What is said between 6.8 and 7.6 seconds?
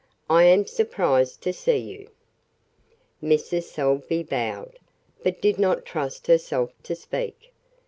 to speak.